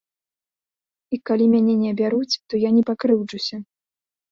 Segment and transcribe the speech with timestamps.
[1.17, 3.57] І калі мяне не абяруць, то я не пакрыўджуся.